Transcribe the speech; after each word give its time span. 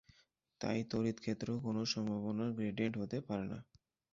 তাই 0.61 0.79
তড়িৎ 0.91 1.17
ক্ষেত্র 1.19 1.47
কোনো 1.63 1.81
সম্ভাবনার 1.85 2.49
গ্রেডিয়েন্ট 2.51 2.95
হতে 2.97 3.17
পারে 3.27 3.45
না। 3.45 3.59